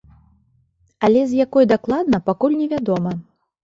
[1.09, 3.19] Але з якой дакладна, пакуль невядома.